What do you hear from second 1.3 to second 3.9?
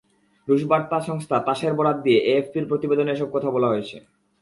তাসের বরাত দিয়ে এএফপির প্রতিবেদনে এসব কথা বলা হয়।